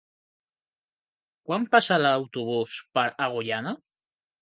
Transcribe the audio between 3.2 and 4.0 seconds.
Agullana?